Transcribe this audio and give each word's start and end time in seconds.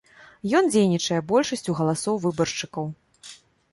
Ён 0.59 0.69
дзейнічае 0.75 1.19
большасцю 1.33 1.71
галасоў 1.81 2.15
выбаршчыкаў. 2.27 2.85